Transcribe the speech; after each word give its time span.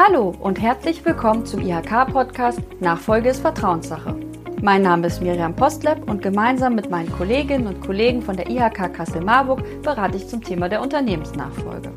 Hallo 0.00 0.32
und 0.38 0.62
herzlich 0.62 1.04
willkommen 1.04 1.44
zum 1.44 1.60
IHK-Podcast 1.60 2.60
Nachfolge 2.78 3.30
ist 3.30 3.40
Vertrauenssache. 3.40 4.14
Mein 4.62 4.82
Name 4.82 5.08
ist 5.08 5.20
Miriam 5.20 5.56
Postleb 5.56 6.08
und 6.08 6.22
gemeinsam 6.22 6.76
mit 6.76 6.88
meinen 6.88 7.10
Kolleginnen 7.10 7.66
und 7.66 7.80
Kollegen 7.80 8.22
von 8.22 8.36
der 8.36 8.48
IHK 8.48 8.94
Kassel-Marburg 8.94 9.82
berate 9.82 10.16
ich 10.16 10.28
zum 10.28 10.40
Thema 10.40 10.68
der 10.68 10.82
Unternehmensnachfolge. 10.82 11.90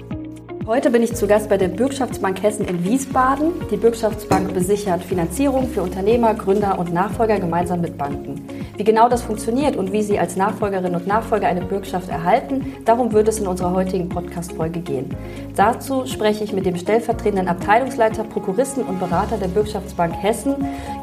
Heute 0.65 0.89
bin 0.89 1.03
ich 1.03 1.13
zu 1.13 1.27
Gast 1.27 1.47
bei 1.47 1.57
der 1.57 1.67
Bürgschaftsbank 1.67 2.41
Hessen 2.41 2.65
in 2.65 2.83
Wiesbaden. 2.83 3.53
Die 3.69 3.77
Bürgschaftsbank 3.77 4.51
besichert 4.51 5.03
Finanzierung 5.03 5.69
für 5.69 5.83
Unternehmer, 5.83 6.33
Gründer 6.33 6.79
und 6.79 6.91
Nachfolger 6.91 7.39
gemeinsam 7.39 7.81
mit 7.81 7.99
Banken. 7.99 8.41
Wie 8.81 8.85
genau 8.85 9.09
das 9.09 9.21
funktioniert 9.21 9.75
und 9.75 9.91
wie 9.91 10.01
Sie 10.01 10.17
als 10.17 10.35
Nachfolgerinnen 10.35 10.95
und 10.95 11.05
Nachfolger 11.05 11.47
eine 11.47 11.61
Bürgschaft 11.61 12.09
erhalten, 12.09 12.77
darum 12.83 13.13
wird 13.13 13.27
es 13.27 13.37
in 13.37 13.45
unserer 13.45 13.75
heutigen 13.75 14.09
Podcast-Folge 14.09 14.79
gehen. 14.79 15.15
Dazu 15.55 16.07
spreche 16.07 16.43
ich 16.43 16.51
mit 16.51 16.65
dem 16.65 16.75
stellvertretenden 16.75 17.47
Abteilungsleiter, 17.47 18.23
Prokuristen 18.23 18.83
und 18.83 18.99
Berater 18.99 19.37
der 19.37 19.49
Bürgschaftsbank 19.49 20.15
Hessen, 20.15 20.55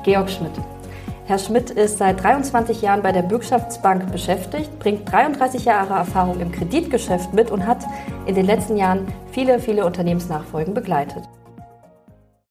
Georg 0.03 0.29
Schmidt. 0.29 0.51
Herr 1.27 1.39
Schmidt 1.39 1.70
ist 1.70 1.98
seit 1.98 2.20
23 2.20 2.83
Jahren 2.83 3.01
bei 3.01 3.12
der 3.12 3.23
Bürgschaftsbank 3.23 4.11
beschäftigt, 4.11 4.77
bringt 4.81 5.12
33 5.12 5.65
Jahre 5.65 5.95
Erfahrung 5.95 6.41
im 6.41 6.51
Kreditgeschäft 6.51 7.33
mit 7.33 7.53
und 7.53 7.65
hat 7.65 7.87
in 8.27 8.34
den 8.34 8.47
letzten 8.47 8.77
Jahren 8.77 9.06
viele, 9.31 9.61
viele 9.61 9.87
Unternehmensnachfolgen 9.87 10.75
begleitet. 10.75 11.23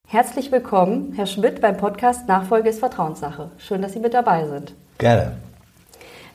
Herzlich 0.08 0.54
willkommen, 0.54 1.12
Herr 1.18 1.26
Schmidt, 1.26 1.60
beim 1.60 1.76
Podcast 1.76 2.30
Nachfolge 2.30 2.70
ist 2.70 2.80
Vertrauenssache. 2.80 3.52
Schön, 3.58 3.82
dass 3.82 3.92
Sie 3.92 4.00
mit 4.00 4.14
dabei 4.14 4.46
sind. 4.46 4.74
Gerne. 4.98 5.34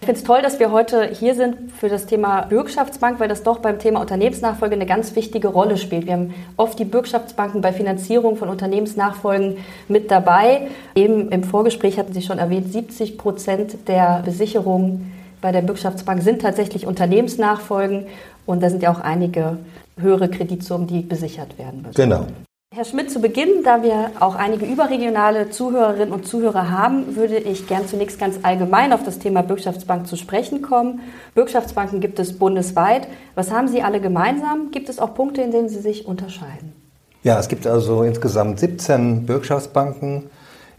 Ich 0.03 0.07
finde 0.07 0.19
es 0.19 0.27
toll, 0.27 0.43
dass 0.43 0.59
wir 0.59 0.73
heute 0.73 1.05
hier 1.05 1.37
sind 1.37 1.71
für 1.79 1.89
das 1.89 2.07
Thema 2.07 2.43
Bürgschaftsbank, 2.43 3.21
weil 3.21 3.29
das 3.29 3.45
doch 3.45 3.61
beim 3.61 3.79
Thema 3.79 4.01
Unternehmensnachfolge 4.01 4.75
eine 4.75 4.85
ganz 4.85 5.15
wichtige 5.15 5.47
Rolle 5.47 5.77
spielt. 5.77 6.07
Wir 6.07 6.15
haben 6.15 6.35
oft 6.57 6.77
die 6.77 6.85
Bürgschaftsbanken 6.85 7.61
bei 7.61 7.73
Finanzierung 7.73 8.35
von 8.37 8.49
Unternehmensnachfolgen 8.49 9.59
mit 9.87 10.11
dabei. 10.11 10.67
Eben 10.97 11.31
im 11.31 11.45
Vorgespräch 11.45 12.01
hatten 12.01 12.13
Sie 12.13 12.23
schon 12.23 12.39
erwähnt, 12.39 12.73
70 12.73 13.17
Prozent 13.17 13.87
der 13.87 14.23
Besicherungen 14.25 15.13
bei 15.41 15.53
der 15.53 15.63
Bürgschaftsbank 15.63 16.21
sind 16.23 16.43
tatsächlich 16.43 16.85
Unternehmensnachfolgen 16.85 18.07
und 18.45 18.61
da 18.61 18.71
sind 18.71 18.83
ja 18.83 18.93
auch 18.93 19.01
einige 19.01 19.59
höhere 19.97 20.29
Kreditsummen, 20.29 20.89
die 20.89 21.03
besichert 21.03 21.59
werden 21.59 21.83
müssen. 21.83 21.95
Genau. 21.95 22.27
Herr 22.75 22.87
Schmidt, 22.87 23.11
zu 23.11 23.21
Beginn, 23.21 23.63
da 23.65 23.83
wir 23.83 24.13
auch 24.19 24.35
einige 24.35 24.65
überregionale 24.65 25.51
Zuhörerinnen 25.51 26.11
und 26.11 26.27
Zuhörer 26.27 26.71
haben, 26.71 27.17
würde 27.17 27.37
ich 27.37 27.67
gern 27.67 27.87
zunächst 27.87 28.19
ganz 28.19 28.39
allgemein 28.45 28.95
auf 28.95 29.03
das 29.05 29.19
Thema 29.19 29.43
Bürgschaftsbank 29.43 30.07
zu 30.07 30.17
sprechen 30.17 30.63
kommen. 30.63 31.01
Bürgschaftsbanken 31.35 32.01
gibt 32.01 32.19
es 32.19 32.39
bundesweit. 32.39 33.09
Was 33.35 33.51
haben 33.51 33.69
Sie 33.69 33.83
alle 33.83 34.01
gemeinsam? 34.01 34.71
Gibt 34.71 34.89
es 34.89 35.01
auch 35.01 35.13
Punkte, 35.13 35.43
in 35.43 35.51
denen 35.51 35.69
sie 35.69 35.81
sich 35.81 36.07
unterscheiden? 36.07 36.73
Ja, 37.23 37.39
es 37.39 37.49
gibt 37.49 37.67
also 37.67 38.05
insgesamt 38.05 38.59
17 38.59 39.27
Bürgschaftsbanken 39.27 40.31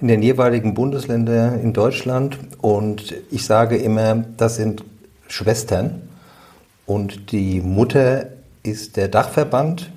in 0.02 0.08
den 0.08 0.24
jeweiligen 0.24 0.74
Bundesländern 0.74 1.60
in 1.60 1.74
Deutschland. 1.74 2.40
Und 2.60 3.14
ich 3.30 3.46
sage 3.46 3.78
immer, 3.78 4.26
das 4.38 4.56
sind 4.56 4.84
Schwestern. 5.28 6.02
Und 6.88 7.32
die 7.32 7.62
Mutter 7.62 8.30
ist 8.64 8.98
der 8.98 9.10
Dachverband 9.10 9.92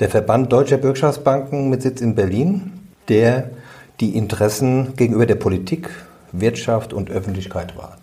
der 0.00 0.08
Verband 0.08 0.50
Deutscher 0.50 0.78
Bürgschaftsbanken 0.78 1.68
mit 1.68 1.82
Sitz 1.82 2.00
in 2.00 2.14
Berlin, 2.14 2.72
der 3.08 3.50
die 4.00 4.16
Interessen 4.16 4.96
gegenüber 4.96 5.26
der 5.26 5.34
Politik, 5.34 5.90
Wirtschaft 6.32 6.94
und 6.94 7.10
Öffentlichkeit 7.10 7.76
wahrt. 7.76 8.00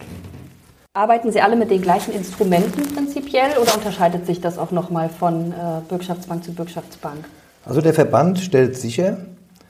Arbeiten 0.93 1.31
Sie 1.31 1.41
alle 1.41 1.55
mit 1.55 1.71
den 1.71 1.81
gleichen 1.81 2.13
Instrumenten 2.13 2.93
prinzipiell 2.93 3.57
oder 3.59 3.73
unterscheidet 3.75 4.25
sich 4.27 4.41
das 4.41 4.57
auch 4.57 4.71
nochmal 4.71 5.09
von 5.09 5.51
äh, 5.51 5.55
Bürgschaftsbank 5.89 6.43
zu 6.43 6.53
Bürgschaftsbank? 6.53 7.25
Also 7.65 7.81
der 7.81 7.93
Verband 7.93 8.39
stellt 8.39 8.75
sicher, 8.77 9.17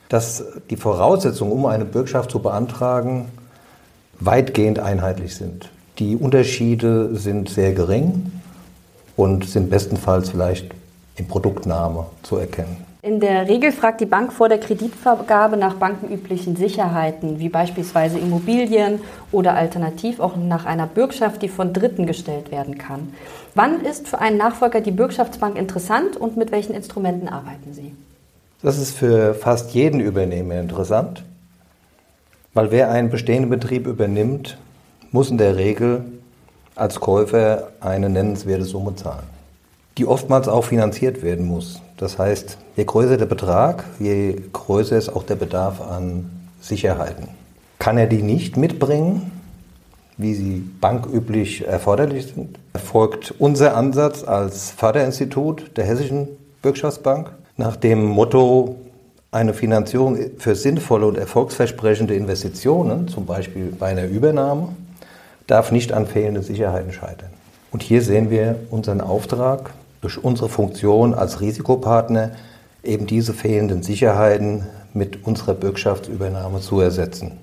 dass 0.08 0.44
die 0.70 0.76
Voraussetzungen, 0.76 1.52
um 1.52 1.66
eine 1.66 1.84
Bürgschaft 1.84 2.30
zu 2.30 2.40
beantragen, 2.40 3.28
weitgehend 4.20 4.78
einheitlich 4.78 5.34
sind. 5.34 5.70
Die 5.98 6.16
Unterschiede 6.16 7.14
sind 7.14 7.48
sehr 7.48 7.72
gering 7.72 8.32
und 9.16 9.48
sind 9.48 9.70
bestenfalls 9.70 10.30
vielleicht 10.30 10.74
im 11.18 11.26
Produktname 11.26 12.06
zu 12.22 12.36
erkennen. 12.36 12.88
In 13.00 13.20
der 13.20 13.48
Regel 13.48 13.70
fragt 13.70 14.00
die 14.00 14.06
Bank 14.06 14.32
vor 14.32 14.48
der 14.48 14.58
Kreditvergabe 14.58 15.56
nach 15.56 15.74
bankenüblichen 15.74 16.56
Sicherheiten, 16.56 17.38
wie 17.38 17.48
beispielsweise 17.48 18.18
Immobilien 18.18 19.00
oder 19.30 19.54
alternativ 19.54 20.18
auch 20.18 20.36
nach 20.36 20.66
einer 20.66 20.86
Bürgschaft, 20.86 21.42
die 21.42 21.48
von 21.48 21.72
Dritten 21.72 22.06
gestellt 22.06 22.50
werden 22.50 22.76
kann. 22.76 23.12
Wann 23.54 23.84
ist 23.84 24.08
für 24.08 24.18
einen 24.18 24.36
Nachfolger 24.36 24.80
die 24.80 24.90
Bürgschaftsbank 24.90 25.56
interessant 25.56 26.16
und 26.16 26.36
mit 26.36 26.50
welchen 26.50 26.74
Instrumenten 26.74 27.28
arbeiten 27.28 27.72
Sie? 27.72 27.94
Das 28.62 28.78
ist 28.78 28.96
für 28.96 29.34
fast 29.34 29.74
jeden 29.74 30.00
Übernehmer 30.00 30.56
interessant, 30.56 31.22
weil 32.52 32.72
wer 32.72 32.90
einen 32.90 33.10
bestehenden 33.10 33.50
Betrieb 33.50 33.86
übernimmt, 33.86 34.58
muss 35.12 35.30
in 35.30 35.38
der 35.38 35.56
Regel 35.56 36.04
als 36.74 36.98
Käufer 36.98 37.68
eine 37.80 38.08
nennenswerte 38.08 38.64
Summe 38.64 38.96
zahlen 38.96 39.37
die 39.98 40.06
oftmals 40.06 40.48
auch 40.48 40.64
finanziert 40.64 41.22
werden 41.22 41.46
muss. 41.46 41.80
Das 41.96 42.18
heißt, 42.18 42.58
je 42.76 42.84
größer 42.84 43.16
der 43.16 43.26
Betrag, 43.26 43.84
je 43.98 44.36
größer 44.52 44.96
ist 44.96 45.08
auch 45.08 45.24
der 45.24 45.34
Bedarf 45.34 45.80
an 45.80 46.30
Sicherheiten. 46.60 47.28
Kann 47.78 47.98
er 47.98 48.06
die 48.06 48.22
nicht 48.22 48.56
mitbringen, 48.56 49.32
wie 50.16 50.34
sie 50.34 50.64
banküblich 50.80 51.66
erforderlich 51.66 52.32
sind, 52.34 52.58
erfolgt 52.72 53.34
unser 53.38 53.76
Ansatz 53.76 54.24
als 54.24 54.70
Förderinstitut 54.70 55.76
der 55.76 55.84
Hessischen 55.84 56.28
Bürgschaftsbank 56.62 57.30
nach 57.56 57.76
dem 57.76 58.04
Motto, 58.04 58.76
eine 59.30 59.52
Finanzierung 59.52 60.18
für 60.38 60.54
sinnvolle 60.54 61.06
und 61.06 61.18
erfolgsversprechende 61.18 62.14
Investitionen, 62.14 63.08
zum 63.08 63.26
Beispiel 63.26 63.72
bei 63.78 63.88
einer 63.88 64.06
Übernahme, 64.06 64.70
darf 65.46 65.70
nicht 65.70 65.92
an 65.92 66.06
fehlenden 66.06 66.42
Sicherheiten 66.42 66.92
scheitern. 66.92 67.30
Und 67.70 67.82
hier 67.82 68.00
sehen 68.00 68.30
wir 68.30 68.56
unseren 68.70 69.00
Auftrag, 69.00 69.70
durch 70.00 70.22
unsere 70.22 70.48
Funktion 70.48 71.14
als 71.14 71.40
Risikopartner 71.40 72.32
eben 72.82 73.06
diese 73.06 73.34
fehlenden 73.34 73.82
Sicherheiten 73.82 74.66
mit 74.94 75.26
unserer 75.26 75.54
Bürgschaftsübernahme 75.54 76.60
zu 76.60 76.80
ersetzen. 76.80 77.38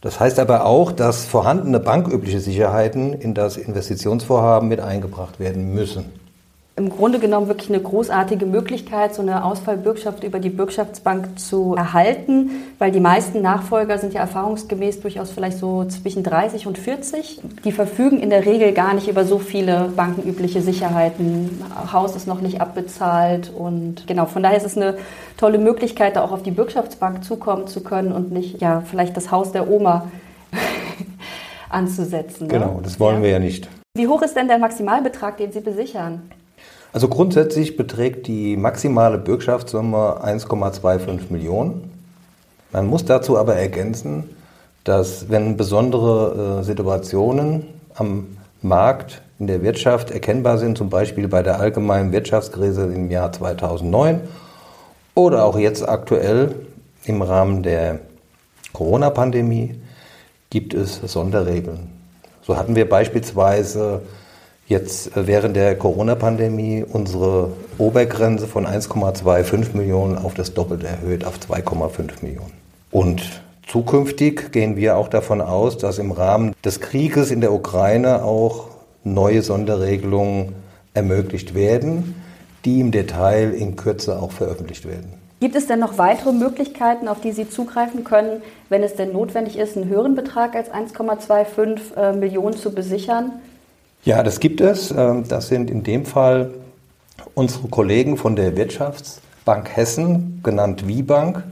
Das 0.00 0.18
heißt 0.18 0.38
aber 0.38 0.66
auch, 0.66 0.92
dass 0.92 1.24
vorhandene 1.24 1.80
bankübliche 1.80 2.40
Sicherheiten 2.40 3.12
in 3.12 3.34
das 3.34 3.56
Investitionsvorhaben 3.56 4.68
mit 4.68 4.80
eingebracht 4.80 5.38
werden 5.38 5.74
müssen 5.74 6.21
im 6.82 6.90
Grunde 6.90 7.20
genommen 7.20 7.46
wirklich 7.46 7.68
eine 7.68 7.80
großartige 7.80 8.44
Möglichkeit, 8.44 9.14
so 9.14 9.22
eine 9.22 9.44
Ausfallbürgschaft 9.44 10.24
über 10.24 10.40
die 10.40 10.48
Bürgschaftsbank 10.48 11.38
zu 11.38 11.76
erhalten, 11.76 12.50
weil 12.80 12.90
die 12.90 12.98
meisten 12.98 13.40
Nachfolger 13.40 13.98
sind 13.98 14.14
ja 14.14 14.20
erfahrungsgemäß 14.22 15.00
durchaus 15.00 15.30
vielleicht 15.30 15.58
so 15.58 15.84
zwischen 15.84 16.24
30 16.24 16.66
und 16.66 16.78
40. 16.78 17.40
Die 17.64 17.70
verfügen 17.70 18.18
in 18.18 18.30
der 18.30 18.44
Regel 18.46 18.72
gar 18.72 18.94
nicht 18.94 19.06
über 19.06 19.24
so 19.24 19.38
viele 19.38 19.92
bankenübliche 19.94 20.60
Sicherheiten. 20.60 21.62
Haus 21.92 22.16
ist 22.16 22.26
noch 22.26 22.40
nicht 22.40 22.60
abbezahlt 22.60 23.52
und 23.56 24.08
genau, 24.08 24.26
von 24.26 24.42
daher 24.42 24.56
ist 24.56 24.66
es 24.66 24.76
eine 24.76 24.96
tolle 25.36 25.58
Möglichkeit, 25.58 26.16
da 26.16 26.24
auch 26.24 26.32
auf 26.32 26.42
die 26.42 26.50
Bürgschaftsbank 26.50 27.22
zukommen 27.22 27.68
zu 27.68 27.84
können 27.84 28.10
und 28.10 28.32
nicht 28.32 28.60
ja 28.60 28.82
vielleicht 28.84 29.16
das 29.16 29.30
Haus 29.30 29.52
der 29.52 29.70
Oma 29.70 30.10
anzusetzen. 31.68 32.48
Ne? 32.48 32.54
Genau, 32.54 32.80
das 32.82 32.98
wollen 32.98 33.18
ja. 33.18 33.22
wir 33.22 33.30
ja 33.30 33.38
nicht. 33.38 33.68
Wie 33.94 34.08
hoch 34.08 34.22
ist 34.22 34.34
denn 34.34 34.48
der 34.48 34.58
Maximalbetrag, 34.58 35.36
den 35.36 35.52
Sie 35.52 35.60
besichern? 35.60 36.22
Also 36.92 37.08
grundsätzlich 37.08 37.76
beträgt 37.76 38.26
die 38.26 38.56
maximale 38.56 39.16
Bürgschaftssumme 39.16 40.20
1,25 40.24 41.30
Millionen. 41.30 41.90
Man 42.70 42.86
muss 42.86 43.04
dazu 43.04 43.38
aber 43.38 43.56
ergänzen, 43.56 44.28
dass 44.84 45.30
wenn 45.30 45.56
besondere 45.56 46.60
äh, 46.60 46.64
Situationen 46.64 47.66
am 47.94 48.36
Markt 48.60 49.22
in 49.38 49.46
der 49.46 49.62
Wirtschaft 49.62 50.10
erkennbar 50.10 50.58
sind, 50.58 50.76
zum 50.76 50.90
Beispiel 50.90 51.28
bei 51.28 51.42
der 51.42 51.60
allgemeinen 51.60 52.12
Wirtschaftskrise 52.12 52.84
im 52.84 53.10
Jahr 53.10 53.32
2009 53.32 54.20
oder 55.14 55.44
auch 55.44 55.58
jetzt 55.58 55.88
aktuell 55.88 56.54
im 57.04 57.22
Rahmen 57.22 57.62
der 57.62 58.00
Corona-Pandemie, 58.72 59.80
gibt 60.50 60.74
es 60.74 60.96
Sonderregeln. 60.96 61.90
So 62.42 62.56
hatten 62.56 62.76
wir 62.76 62.88
beispielsweise 62.88 64.02
jetzt 64.66 65.16
äh, 65.16 65.26
während 65.26 65.56
der 65.56 65.76
Corona-Pandemie 65.76 66.84
unsere 66.84 67.52
Obergrenze 67.78 68.46
von 68.46 68.66
1,25 68.66 69.76
Millionen 69.76 70.18
auf 70.18 70.34
das 70.34 70.54
Doppelte 70.54 70.86
erhöht, 70.86 71.24
auf 71.24 71.38
2,5 71.38 72.22
Millionen. 72.22 72.52
Und 72.90 73.22
zukünftig 73.66 74.52
gehen 74.52 74.76
wir 74.76 74.96
auch 74.96 75.08
davon 75.08 75.40
aus, 75.40 75.78
dass 75.78 75.98
im 75.98 76.12
Rahmen 76.12 76.54
des 76.64 76.80
Krieges 76.80 77.30
in 77.30 77.40
der 77.40 77.52
Ukraine 77.52 78.22
auch 78.24 78.68
neue 79.04 79.42
Sonderregelungen 79.42 80.54
ermöglicht 80.94 81.54
werden, 81.54 82.14
die 82.64 82.80
im 82.80 82.92
Detail 82.92 83.52
in 83.52 83.76
Kürze 83.76 84.20
auch 84.20 84.32
veröffentlicht 84.32 84.86
werden. 84.86 85.14
Gibt 85.40 85.56
es 85.56 85.66
denn 85.66 85.80
noch 85.80 85.98
weitere 85.98 86.32
Möglichkeiten, 86.32 87.08
auf 87.08 87.20
die 87.20 87.32
Sie 87.32 87.48
zugreifen 87.48 88.04
können, 88.04 88.42
wenn 88.68 88.84
es 88.84 88.94
denn 88.94 89.12
notwendig 89.12 89.58
ist, 89.58 89.76
einen 89.76 89.88
höheren 89.88 90.14
Betrag 90.14 90.54
als 90.54 90.70
1,25 90.70 91.96
äh, 91.96 92.12
Millionen 92.12 92.56
zu 92.56 92.72
besichern? 92.72 93.32
Ja, 94.04 94.24
das 94.24 94.40
gibt 94.40 94.60
es. 94.60 94.90
Ähm, 94.90 95.24
das 95.28 95.46
sind 95.46 95.70
in 95.70 95.84
dem 95.84 96.04
Fall 96.04 96.50
unsere 97.34 97.68
Kollegen 97.68 98.16
von 98.16 98.34
der 98.34 98.56
Wirtschafts-, 98.56 99.20
Bank 99.44 99.76
Hessen, 99.76 100.40
genannt 100.42 100.88
WieBank, 100.88 101.44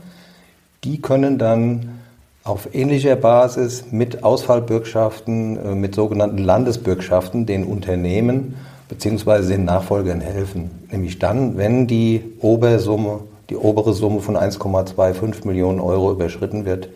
die 0.83 1.01
können 1.01 1.37
dann 1.37 1.99
auf 2.43 2.73
ähnlicher 2.73 3.15
Basis 3.15 3.85
mit 3.91 4.23
Ausfallbürgschaften, 4.23 5.57
äh, 5.57 5.75
mit 5.75 5.95
sogenannten 5.95 6.39
Landesbürgschaften 6.39 7.45
den 7.45 7.63
Unternehmen 7.63 8.55
bzw. 8.89 9.47
den 9.47 9.63
Nachfolgern 9.63 10.19
helfen. 10.19 10.71
Nämlich 10.91 11.19
dann, 11.19 11.57
wenn 11.57 11.87
die 11.87 12.21
Obersumme, 12.41 13.21
die 13.49 13.55
obere 13.55 13.93
Summe 13.93 14.19
von 14.19 14.35
1,25 14.35 15.47
Millionen 15.47 15.79
Euro 15.79 16.11
überschritten 16.11 16.65
wird, 16.65 16.89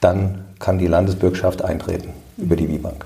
dann 0.00 0.44
kann 0.60 0.78
die 0.78 0.86
Landesbürgschaft 0.86 1.64
eintreten 1.64 2.23
über 2.36 2.56
die 2.56 2.68
WieBank. 2.68 3.04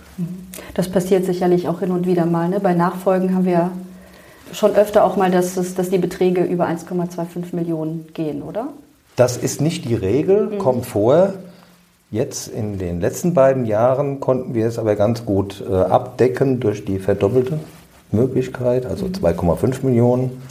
Das 0.75 0.88
passiert 0.88 1.25
sicherlich 1.25 1.69
auch 1.69 1.80
hin 1.80 1.90
und 1.90 2.06
wieder 2.06 2.26
mal. 2.26 2.48
Ne? 2.48 2.60
Bei 2.60 2.75
Nachfolgen 2.75 3.34
haben 3.34 3.44
wir 3.44 3.70
schon 4.52 4.75
öfter 4.75 5.04
auch 5.04 5.16
mal, 5.16 5.30
dass, 5.30 5.56
es, 5.56 5.75
dass 5.75 5.90
die 5.90 5.98
Beträge 5.98 6.42
über 6.42 6.66
1,25 6.66 7.54
Millionen 7.54 8.06
gehen, 8.14 8.42
oder? 8.42 8.69
Das 9.16 9.36
ist 9.36 9.60
nicht 9.60 9.84
die 9.84 9.94
Regel, 9.94 10.46
mhm. 10.46 10.58
kommt 10.58 10.86
vor. 10.86 11.34
Jetzt 12.10 12.48
in 12.48 12.78
den 12.78 13.00
letzten 13.00 13.34
beiden 13.34 13.66
Jahren 13.66 14.20
konnten 14.20 14.54
wir 14.54 14.66
es 14.66 14.78
aber 14.78 14.96
ganz 14.96 15.26
gut 15.26 15.62
äh, 15.69 15.74
abdecken 15.74 16.60
durch 16.60 16.84
die 16.84 16.98
verdoppelte 16.98 17.60
Möglichkeit, 18.12 18.86
also 18.86 19.06
2,5 19.06 19.82
mhm. 19.82 19.88
Millionen. 19.88 20.42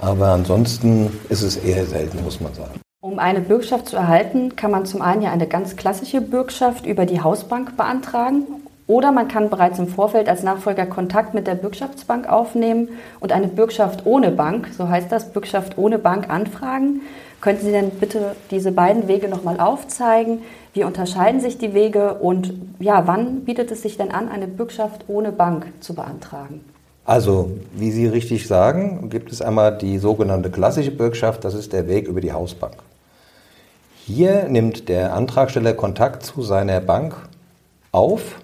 Aber 0.00 0.28
ansonsten 0.28 1.10
ist 1.28 1.42
es 1.42 1.56
eher 1.56 1.86
selten, 1.86 2.22
muss 2.22 2.40
man 2.40 2.54
sagen. 2.54 2.85
Um 3.02 3.18
eine 3.18 3.40
Bürgschaft 3.40 3.88
zu 3.88 3.96
erhalten, 3.96 4.56
kann 4.56 4.70
man 4.70 4.86
zum 4.86 5.02
einen 5.02 5.22
ja 5.22 5.30
eine 5.30 5.46
ganz 5.46 5.76
klassische 5.76 6.20
Bürgschaft 6.20 6.86
über 6.86 7.06
die 7.06 7.20
Hausbank 7.20 7.76
beantragen 7.76 8.46
oder 8.86 9.12
man 9.12 9.28
kann 9.28 9.50
bereits 9.50 9.78
im 9.78 9.86
Vorfeld 9.86 10.28
als 10.28 10.42
Nachfolger 10.42 10.86
Kontakt 10.86 11.34
mit 11.34 11.46
der 11.46 11.56
Bürgschaftsbank 11.56 12.28
aufnehmen 12.28 12.88
und 13.20 13.32
eine 13.32 13.48
Bürgschaft 13.48 14.06
ohne 14.06 14.30
Bank, 14.30 14.70
so 14.76 14.88
heißt 14.88 15.12
das, 15.12 15.32
Bürgschaft 15.32 15.76
ohne 15.76 15.98
Bank 15.98 16.30
anfragen. 16.30 17.02
Könnten 17.40 17.66
Sie 17.66 17.72
denn 17.72 17.90
bitte 17.90 18.34
diese 18.50 18.72
beiden 18.72 19.08
Wege 19.08 19.28
nochmal 19.28 19.60
aufzeigen? 19.60 20.42
Wie 20.72 20.82
unterscheiden 20.84 21.40
sich 21.40 21.58
die 21.58 21.74
Wege 21.74 22.14
und 22.14 22.54
ja, 22.78 23.06
wann 23.06 23.44
bietet 23.44 23.70
es 23.70 23.82
sich 23.82 23.98
denn 23.98 24.10
an, 24.10 24.28
eine 24.30 24.46
Bürgschaft 24.46 25.04
ohne 25.06 25.32
Bank 25.32 25.66
zu 25.80 25.94
beantragen? 25.94 26.64
Also, 27.06 27.52
wie 27.72 27.92
Sie 27.92 28.08
richtig 28.08 28.48
sagen, 28.48 29.08
gibt 29.10 29.30
es 29.30 29.40
einmal 29.40 29.78
die 29.78 29.98
sogenannte 29.98 30.50
klassische 30.50 30.90
Bürgschaft, 30.90 31.44
das 31.44 31.54
ist 31.54 31.72
der 31.72 31.86
Weg 31.86 32.08
über 32.08 32.20
die 32.20 32.32
Hausbank. 32.32 32.74
Hier 34.04 34.48
nimmt 34.48 34.88
der 34.88 35.14
Antragsteller 35.14 35.72
Kontakt 35.72 36.24
zu 36.24 36.42
seiner 36.42 36.80
Bank 36.80 37.14
auf, 37.92 38.40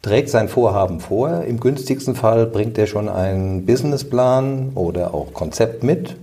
trägt 0.00 0.30
sein 0.30 0.48
Vorhaben 0.48 1.00
vor. 1.00 1.42
Im 1.42 1.60
günstigsten 1.60 2.14
Fall 2.14 2.46
bringt 2.46 2.78
er 2.78 2.86
schon 2.86 3.10
einen 3.10 3.66
Businessplan 3.66 4.72
oder 4.74 5.12
auch 5.12 5.34
Konzept 5.34 5.82
mit. 5.82 6.16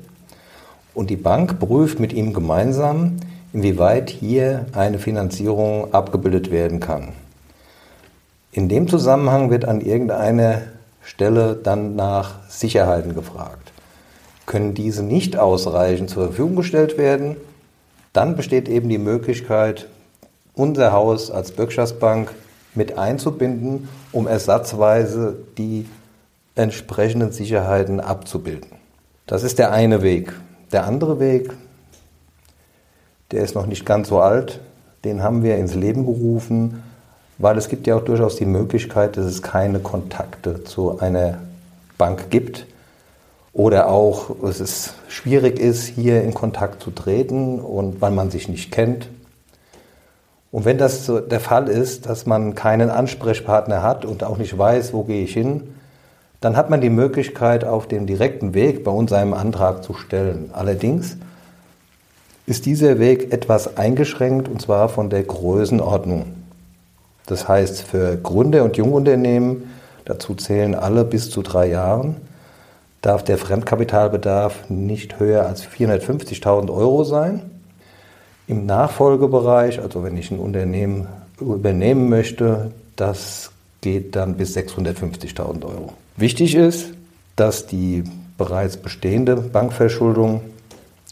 Und 0.95 1.11
die 1.11 1.17
Bank 1.17 1.59
prüft 1.59 1.99
mit 1.99 2.13
ihm 2.13 2.33
gemeinsam, 2.33 3.17
inwieweit 3.53 4.09
hier 4.09 4.65
eine 4.73 4.97
Finanzierung 4.97 5.93
abgebildet 5.93 6.49
werden 6.49 6.79
kann. 6.79 7.09
In 8.51 8.69
dem 8.69 8.87
Zusammenhang 8.87 9.51
wird 9.51 9.65
an 9.65 9.81
irgendeiner 9.81 10.61
Stelle 11.03 11.55
dann 11.55 11.95
nach 11.95 12.49
Sicherheiten 12.49 13.13
gefragt. 13.13 13.71
Können 14.45 14.73
diese 14.73 15.03
nicht 15.03 15.37
ausreichend 15.37 16.09
zur 16.09 16.25
Verfügung 16.25 16.55
gestellt 16.55 16.97
werden, 16.97 17.35
dann 18.13 18.35
besteht 18.35 18.69
eben 18.69 18.89
die 18.89 18.97
Möglichkeit, 18.97 19.87
unser 20.53 20.91
Haus 20.91 21.31
als 21.31 21.51
Bürgschaftsbank 21.51 22.31
mit 22.75 22.97
einzubinden, 22.97 23.89
um 24.11 24.27
ersatzweise 24.27 25.35
die 25.57 25.87
entsprechenden 26.55 27.31
Sicherheiten 27.31 27.99
abzubilden. 27.99 28.69
Das 29.25 29.43
ist 29.43 29.59
der 29.59 29.71
eine 29.71 30.01
Weg. 30.01 30.33
Der 30.71 30.85
andere 30.85 31.19
Weg, 31.19 31.53
der 33.31 33.43
ist 33.43 33.55
noch 33.55 33.65
nicht 33.65 33.85
ganz 33.85 34.09
so 34.09 34.19
alt, 34.19 34.59
den 35.03 35.23
haben 35.23 35.43
wir 35.43 35.57
ins 35.57 35.75
Leben 35.75 36.05
gerufen, 36.05 36.83
weil 37.43 37.57
es 37.57 37.67
gibt 37.67 37.87
ja 37.87 37.97
auch 37.97 38.05
durchaus 38.05 38.37
die 38.37 38.45
Möglichkeit, 38.45 39.17
dass 39.17 39.25
es 39.25 39.41
keine 39.41 39.79
Kontakte 39.79 40.63
zu 40.63 40.99
einer 40.99 41.39
Bank 41.97 42.29
gibt 42.29 42.65
oder 43.51 43.89
auch 43.89 44.33
dass 44.41 44.61
es 44.61 44.93
schwierig 45.09 45.59
ist, 45.59 45.85
hier 45.85 46.23
in 46.23 46.33
Kontakt 46.33 46.81
zu 46.81 46.89
treten 46.89 47.59
und 47.59 48.01
weil 48.01 48.11
man 48.11 48.31
sich 48.31 48.47
nicht 48.47 48.71
kennt. 48.71 49.09
Und 50.53 50.63
wenn 50.63 50.77
das 50.77 51.05
so 51.05 51.19
der 51.19 51.41
Fall 51.41 51.67
ist, 51.67 52.05
dass 52.05 52.25
man 52.25 52.55
keinen 52.55 52.89
Ansprechpartner 52.89 53.83
hat 53.83 54.05
und 54.05 54.23
auch 54.23 54.37
nicht 54.37 54.57
weiß, 54.57 54.93
wo 54.93 55.03
gehe 55.03 55.25
ich 55.25 55.33
hin, 55.33 55.75
dann 56.39 56.55
hat 56.55 56.69
man 56.69 56.79
die 56.79 56.89
Möglichkeit, 56.89 57.65
auf 57.65 57.87
dem 57.87 58.05
direkten 58.05 58.53
Weg 58.53 58.85
bei 58.85 58.91
uns 58.91 59.11
einen 59.11 59.33
Antrag 59.33 59.83
zu 59.83 59.93
stellen. 59.93 60.51
Allerdings 60.53 61.17
ist 62.45 62.65
dieser 62.65 62.99
Weg 62.99 63.33
etwas 63.33 63.75
eingeschränkt 63.75 64.47
und 64.47 64.61
zwar 64.61 64.87
von 64.87 65.09
der 65.09 65.23
Größenordnung. 65.23 66.42
Das 67.25 67.47
heißt, 67.47 67.83
für 67.83 68.17
Gründer 68.17 68.63
und 68.63 68.77
Jungunternehmen, 68.77 69.73
dazu 70.05 70.35
zählen 70.35 70.75
alle 70.75 71.05
bis 71.05 71.29
zu 71.29 71.41
drei 71.41 71.67
Jahren, 71.67 72.17
darf 73.01 73.23
der 73.23 73.37
Fremdkapitalbedarf 73.37 74.69
nicht 74.69 75.19
höher 75.19 75.45
als 75.45 75.65
450.000 75.65 76.73
Euro 76.73 77.03
sein. 77.03 77.41
Im 78.47 78.65
Nachfolgebereich, 78.65 79.79
also 79.79 80.03
wenn 80.03 80.17
ich 80.17 80.31
ein 80.31 80.39
Unternehmen 80.39 81.07
übernehmen 81.39 82.09
möchte, 82.09 82.71
das 82.95 83.51
geht 83.81 84.15
dann 84.15 84.35
bis 84.35 84.55
650.000 84.55 85.63
Euro. 85.65 85.93
Wichtig 86.17 86.55
ist, 86.55 86.93
dass 87.35 87.67
die 87.67 88.03
bereits 88.37 88.77
bestehende 88.77 89.35
Bankverschuldung 89.35 90.41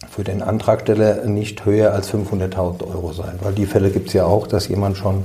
für 0.09 0.23
den 0.23 0.41
Antragsteller 0.41 1.25
nicht 1.25 1.65
höher 1.65 1.93
als 1.93 2.11
500.000 2.11 2.87
Euro 2.87 3.13
sein, 3.13 3.39
weil 3.41 3.53
die 3.53 3.65
Fälle 3.65 3.91
gibt 3.91 4.07
es 4.07 4.13
ja 4.13 4.25
auch, 4.25 4.47
dass 4.47 4.67
jemand 4.67 4.97
schon 4.97 5.23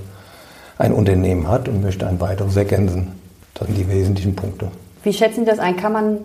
ein 0.78 0.92
Unternehmen 0.92 1.48
hat 1.48 1.68
und 1.68 1.82
möchte 1.82 2.06
ein 2.06 2.20
weiteres 2.20 2.56
ergänzen. 2.56 3.12
Das 3.54 3.66
sind 3.66 3.78
die 3.78 3.88
wesentlichen 3.88 4.36
Punkte. 4.36 4.68
Wie 5.02 5.12
schätzen 5.12 5.44
Sie 5.44 5.50
das 5.50 5.58
ein? 5.58 5.76
Kann 5.76 5.92
man 5.92 6.18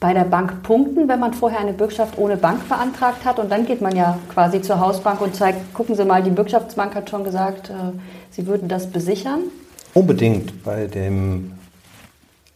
bei 0.00 0.12
der 0.12 0.24
Bank 0.24 0.62
punkten, 0.62 1.08
wenn 1.08 1.20
man 1.20 1.32
vorher 1.32 1.60
eine 1.60 1.72
Bürgschaft 1.72 2.18
ohne 2.18 2.36
Bank 2.36 2.68
beantragt 2.68 3.24
hat? 3.24 3.38
Und 3.38 3.50
dann 3.50 3.66
geht 3.66 3.80
man 3.80 3.96
ja 3.96 4.18
quasi 4.32 4.60
zur 4.60 4.80
Hausbank 4.80 5.20
und 5.20 5.34
zeigt, 5.34 5.72
gucken 5.72 5.94
Sie 5.94 6.04
mal, 6.04 6.22
die 6.22 6.30
Bürgschaftsbank 6.30 6.94
hat 6.94 7.08
schon 7.08 7.24
gesagt, 7.24 7.70
äh, 7.70 7.72
Sie 8.30 8.46
würden 8.46 8.68
das 8.68 8.88
besichern? 8.88 9.40
Unbedingt. 9.94 10.62
Bei 10.64 10.86
dem 10.86 11.52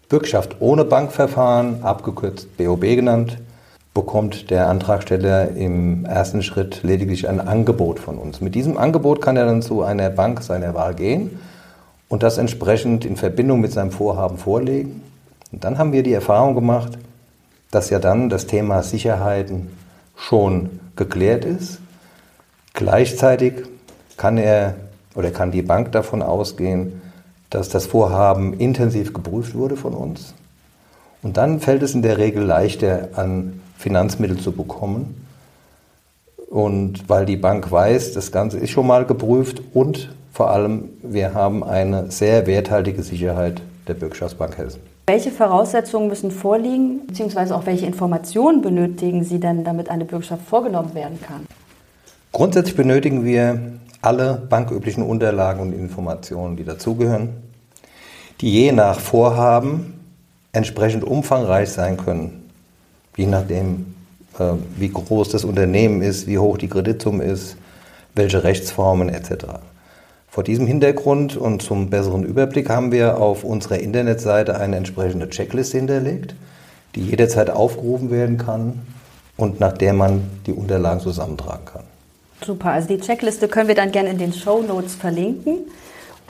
Bürgschaft 0.08 0.56
ohne 0.60 0.84
Bankverfahren, 0.84 1.82
abgekürzt 1.82 2.56
BOB 2.58 2.82
genannt, 2.82 3.38
bekommt 3.94 4.50
der 4.50 4.68
Antragsteller 4.68 5.50
im 5.50 6.04
ersten 6.04 6.42
Schritt 6.42 6.82
lediglich 6.82 7.28
ein 7.28 7.40
Angebot 7.40 7.98
von 8.00 8.16
uns. 8.18 8.40
Mit 8.40 8.54
diesem 8.54 8.78
Angebot 8.78 9.20
kann 9.20 9.36
er 9.36 9.44
dann 9.44 9.62
zu 9.62 9.82
einer 9.82 10.08
Bank 10.08 10.42
seiner 10.42 10.74
Wahl 10.74 10.94
gehen 10.94 11.38
und 12.08 12.22
das 12.22 12.38
entsprechend 12.38 13.04
in 13.04 13.16
Verbindung 13.16 13.60
mit 13.60 13.72
seinem 13.72 13.90
Vorhaben 13.90 14.38
vorlegen. 14.38 15.02
Und 15.50 15.64
dann 15.64 15.76
haben 15.76 15.92
wir 15.92 16.02
die 16.02 16.14
Erfahrung 16.14 16.54
gemacht, 16.54 16.98
dass 17.70 17.90
ja 17.90 17.98
dann 17.98 18.28
das 18.28 18.46
Thema 18.46 18.82
Sicherheiten 18.82 19.70
schon 20.16 20.80
geklärt 20.96 21.44
ist. 21.44 21.78
Gleichzeitig 22.74 23.54
kann 24.16 24.38
er 24.38 24.74
oder 25.14 25.30
kann 25.30 25.50
die 25.50 25.62
Bank 25.62 25.92
davon 25.92 26.22
ausgehen, 26.22 27.02
dass 27.50 27.68
das 27.68 27.86
Vorhaben 27.86 28.54
intensiv 28.54 29.12
geprüft 29.12 29.54
wurde 29.54 29.76
von 29.76 29.92
uns. 29.92 30.32
Und 31.22 31.36
dann 31.36 31.60
fällt 31.60 31.82
es 31.82 31.94
in 31.94 32.02
der 32.02 32.18
Regel 32.18 32.42
leichter, 32.42 33.10
an 33.14 33.61
Finanzmittel 33.82 34.38
zu 34.38 34.52
bekommen. 34.52 35.26
Und 36.48 37.08
weil 37.08 37.26
die 37.26 37.36
Bank 37.36 37.70
weiß, 37.70 38.12
das 38.12 38.30
Ganze 38.30 38.58
ist 38.58 38.70
schon 38.70 38.86
mal 38.86 39.04
geprüft 39.04 39.62
und 39.74 40.14
vor 40.32 40.50
allem, 40.50 40.90
wir 41.02 41.34
haben 41.34 41.62
eine 41.62 42.10
sehr 42.10 42.46
werthaltige 42.46 43.02
Sicherheit 43.02 43.60
der 43.88 43.94
Bürgschaftsbank 43.94 44.56
Hessen. 44.56 44.80
Welche 45.06 45.30
Voraussetzungen 45.30 46.08
müssen 46.08 46.30
vorliegen, 46.30 47.06
beziehungsweise 47.06 47.56
auch 47.56 47.66
welche 47.66 47.86
Informationen 47.86 48.62
benötigen 48.62 49.24
Sie 49.24 49.40
denn, 49.40 49.64
damit 49.64 49.90
eine 49.90 50.04
Bürgschaft 50.04 50.46
vorgenommen 50.46 50.94
werden 50.94 51.18
kann? 51.20 51.46
Grundsätzlich 52.32 52.76
benötigen 52.76 53.24
wir 53.24 53.60
alle 54.00 54.42
banküblichen 54.48 55.02
Unterlagen 55.02 55.60
und 55.60 55.72
Informationen, 55.72 56.56
die 56.56 56.64
dazugehören, 56.64 57.30
die 58.40 58.50
je 58.50 58.72
nach 58.72 59.00
Vorhaben 59.00 59.94
entsprechend 60.52 61.04
umfangreich 61.04 61.70
sein 61.70 61.96
können 61.96 62.41
je 63.16 63.26
nachdem, 63.26 63.94
äh, 64.38 64.52
wie 64.76 64.88
groß 64.88 65.30
das 65.30 65.44
Unternehmen 65.44 66.02
ist, 66.02 66.26
wie 66.26 66.38
hoch 66.38 66.58
die 66.58 66.68
Kreditsumme 66.68 67.24
ist, 67.24 67.56
welche 68.14 68.44
Rechtsformen 68.44 69.08
etc. 69.08 69.46
Vor 70.28 70.44
diesem 70.44 70.66
Hintergrund 70.66 71.36
und 71.36 71.62
zum 71.62 71.90
besseren 71.90 72.24
Überblick 72.24 72.70
haben 72.70 72.90
wir 72.90 73.18
auf 73.18 73.44
unserer 73.44 73.78
Internetseite 73.78 74.58
eine 74.58 74.76
entsprechende 74.76 75.28
Checkliste 75.28 75.78
hinterlegt, 75.78 76.34
die 76.94 77.02
jederzeit 77.02 77.50
aufgerufen 77.50 78.10
werden 78.10 78.38
kann 78.38 78.80
und 79.36 79.60
nach 79.60 79.72
der 79.72 79.92
man 79.92 80.22
die 80.46 80.52
Unterlagen 80.52 81.00
zusammentragen 81.00 81.64
kann. 81.66 81.82
Super, 82.44 82.70
also 82.70 82.88
die 82.88 82.98
Checkliste 82.98 83.46
können 83.48 83.68
wir 83.68 83.74
dann 83.74 83.92
gerne 83.92 84.10
in 84.10 84.18
den 84.18 84.32
Show 84.32 84.62
Notes 84.62 84.94
verlinken. 84.94 85.58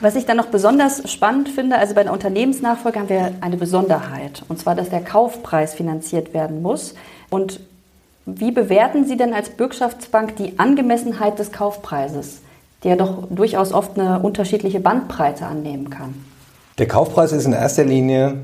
Was 0.02 0.16
ich 0.16 0.26
dann 0.26 0.36
noch 0.36 0.46
besonders 0.46 1.10
spannend 1.10 1.48
finde, 1.48 1.78
also 1.78 1.94
bei 1.94 2.02
der 2.02 2.12
Unternehmensnachfolge 2.12 2.98
haben 2.98 3.08
wir 3.08 3.34
eine 3.40 3.56
Besonderheit, 3.56 4.42
und 4.48 4.58
zwar, 4.58 4.74
dass 4.74 4.90
der 4.90 5.00
Kaufpreis 5.00 5.74
finanziert 5.74 6.34
werden 6.34 6.60
muss. 6.60 6.94
Und 7.30 7.60
Wie 8.24 8.52
bewerten 8.52 9.04
Sie 9.04 9.16
denn 9.16 9.34
als 9.34 9.50
Bürgschaftsbank 9.50 10.36
die 10.36 10.58
Angemessenheit 10.58 11.38
des 11.38 11.50
Kaufpreises, 11.50 12.40
der 12.84 12.96
doch 12.96 13.24
durchaus 13.30 13.72
oft 13.72 13.98
eine 13.98 14.20
unterschiedliche 14.20 14.80
Bandbreite 14.80 15.46
annehmen 15.46 15.90
kann? 15.90 16.14
Der 16.78 16.86
Kaufpreis 16.86 17.32
ist 17.32 17.46
in 17.46 17.52
erster 17.52 17.84
Linie 17.84 18.36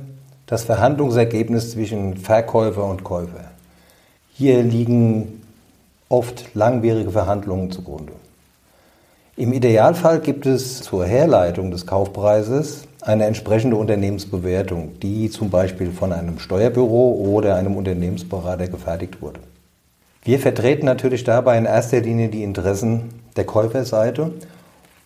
das 0.47 0.65
Verhandlungsergebnis 0.65 1.73
zwischen 1.73 2.17
Verkäufer 2.17 2.85
und 2.87 3.05
Käufer. 3.05 3.45
Hier 4.33 4.63
liegen 4.63 5.43
oft 6.09 6.55
langwierige 6.55 7.11
Verhandlungen 7.11 7.71
zugrunde. 7.71 8.13
Im 9.39 9.53
Idealfall 9.53 10.19
gibt 10.19 10.47
es 10.47 10.83
zur 10.83 11.07
Herleitung 11.07 11.71
des 11.71 11.87
Kaufpreises 11.87 12.83
eine 13.03 13.25
entsprechende 13.25 13.77
Unternehmensbewertung, 13.77 14.99
die 14.99 15.31
zum 15.31 15.49
Beispiel 15.49 15.93
von 15.93 16.13
einem 16.13 16.41
Steuerbüro 16.41 17.13
oder 17.13 17.55
einem 17.55 17.77
Unternehmensberater 17.77 18.67
gefertigt 18.67 19.23
wurde. 19.23 19.39
Wir 20.25 20.41
vertreten 20.41 20.87
natürlich 20.87 21.23
dabei 21.23 21.57
in 21.57 21.67
erster 21.67 22.01
Linie 22.01 22.31
die 22.31 22.43
Interessen 22.43 23.11
der 23.37 23.45
Käuferseite 23.45 24.33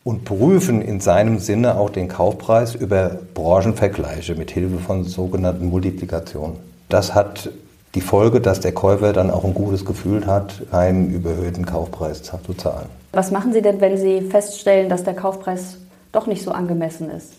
und 0.03 0.25
prüfen 0.25 0.81
in 0.81 1.01
seinem 1.01 1.39
Sinne 1.39 1.77
auch 1.77 1.91
den 1.91 2.09
Kaufpreis 2.09 2.75
über 2.75 3.19
Branchenvergleiche 3.35 4.35
mit 4.35 4.51
Hilfe 4.51 4.79
von 4.79 5.05
sogenannten 5.05 5.67
Multiplikationen. 5.67 6.57
Das 6.89 7.15
hat 7.15 7.51
die 7.95 8.01
Folge, 8.01 8.41
dass 8.41 8.61
der 8.61 8.73
Käufer 8.73 9.13
dann 9.13 9.31
auch 9.31 9.45
ein 9.45 9.53
gutes 9.53 9.85
Gefühl 9.85 10.27
hat, 10.27 10.63
einen 10.71 11.11
überhöhten 11.11 11.67
Kaufpreis 11.67 12.23
zu 12.23 12.55
zahlen. 12.55 13.02
Was 13.13 13.31
machen 13.31 13.53
Sie 13.53 13.61
denn, 13.61 13.81
wenn 13.81 13.99
Sie 13.99 14.23
feststellen, 14.23 14.89
dass 14.89 15.05
der 15.05 15.15
Kaufpreis 15.15 15.77
doch 16.13 16.27
nicht 16.27 16.43
so 16.43 16.51
angemessen 16.51 17.11
ist? 17.11 17.35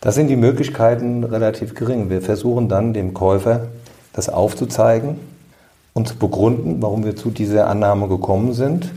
Da 0.00 0.10
sind 0.10 0.28
die 0.28 0.36
Möglichkeiten 0.36 1.24
relativ 1.24 1.74
gering. 1.74 2.10
Wir 2.10 2.22
versuchen 2.22 2.68
dann 2.68 2.94
dem 2.94 3.12
Käufer 3.12 3.68
das 4.12 4.28
aufzuzeigen 4.28 5.18
und 5.92 6.08
zu 6.08 6.16
begründen, 6.16 6.76
warum 6.80 7.04
wir 7.04 7.16
zu 7.16 7.30
dieser 7.30 7.68
Annahme 7.68 8.08
gekommen 8.08 8.54
sind 8.54 8.90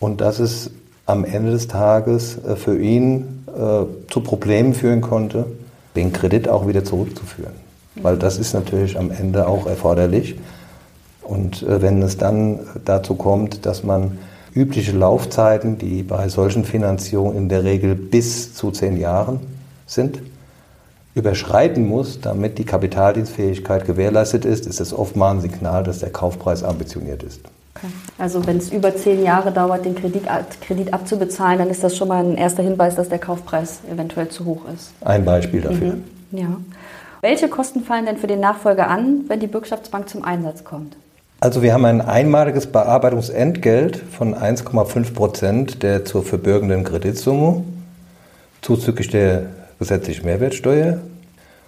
und 0.00 0.20
dass 0.20 0.40
es 0.40 0.70
am 1.06 1.24
Ende 1.24 1.52
des 1.52 1.68
Tages 1.68 2.38
äh, 2.44 2.56
für 2.56 2.78
ihn 2.78 3.44
äh, 3.46 3.84
zu 4.10 4.20
Problemen 4.20 4.74
führen 4.74 5.00
konnte, 5.00 5.46
den 5.94 6.12
Kredit 6.12 6.48
auch 6.48 6.66
wieder 6.66 6.84
zurückzuführen. 6.84 7.52
Weil 7.94 8.16
das 8.16 8.38
ist 8.38 8.52
natürlich 8.52 8.98
am 8.98 9.10
Ende 9.10 9.46
auch 9.46 9.66
erforderlich. 9.66 10.36
Und 11.22 11.62
äh, 11.62 11.80
wenn 11.80 12.02
es 12.02 12.18
dann 12.18 12.60
dazu 12.84 13.14
kommt, 13.14 13.66
dass 13.66 13.84
man 13.84 14.18
übliche 14.56 14.92
Laufzeiten, 14.92 15.78
die 15.78 16.02
bei 16.02 16.28
solchen 16.28 16.64
Finanzierungen 16.64 17.36
in 17.36 17.48
der 17.48 17.62
Regel 17.62 17.94
bis 17.94 18.54
zu 18.54 18.70
zehn 18.70 18.98
Jahren 18.98 19.40
sind, 19.86 20.20
überschreiten 21.14 21.86
muss, 21.86 22.20
damit 22.20 22.58
die 22.58 22.64
Kapitaldienstfähigkeit 22.64 23.86
gewährleistet 23.86 24.44
ist, 24.44 24.66
ist 24.66 24.80
es 24.80 24.92
oft 24.92 25.16
mal 25.16 25.32
ein 25.32 25.40
Signal, 25.40 25.84
dass 25.84 26.00
der 26.00 26.10
Kaufpreis 26.10 26.62
ambitioniert 26.62 27.22
ist. 27.22 27.40
Okay. 27.74 27.86
Also 28.18 28.46
wenn 28.46 28.56
es 28.56 28.70
über 28.70 28.96
zehn 28.96 29.22
Jahre 29.22 29.52
dauert, 29.52 29.84
den 29.84 29.94
Kredit, 29.94 30.24
Kredit, 30.62 30.94
abzubezahlen, 30.94 31.58
dann 31.58 31.70
ist 31.70 31.84
das 31.84 31.96
schon 31.96 32.08
mal 32.08 32.24
ein 32.24 32.36
erster 32.36 32.62
Hinweis, 32.62 32.96
dass 32.96 33.08
der 33.10 33.18
Kaufpreis 33.18 33.80
eventuell 33.90 34.28
zu 34.28 34.46
hoch 34.46 34.62
ist. 34.74 34.92
Ein 35.02 35.24
Beispiel 35.24 35.60
dafür. 35.60 35.94
Mhm. 35.94 36.38
Ja. 36.38 36.56
Welche 37.20 37.48
Kosten 37.48 37.80
fallen 37.82 38.06
denn 38.06 38.16
für 38.16 38.26
den 38.26 38.40
Nachfolger 38.40 38.88
an, 38.88 39.24
wenn 39.28 39.40
die 39.40 39.46
Bürgschaftsbank 39.46 40.08
zum 40.08 40.24
Einsatz 40.24 40.64
kommt? 40.64 40.96
Also 41.38 41.62
wir 41.62 41.74
haben 41.74 41.84
ein 41.84 42.00
einmaliges 42.00 42.66
Bearbeitungsentgelt 42.66 43.96
von 43.96 44.34
1,5 44.34 45.12
Prozent 45.12 45.82
der 45.82 46.04
zu 46.04 46.22
verbürgenden 46.22 46.82
Kreditsumme, 46.82 47.62
zuzüglich 48.62 49.08
der 49.08 49.42
gesetzlichen 49.78 50.24
Mehrwertsteuer 50.24 50.98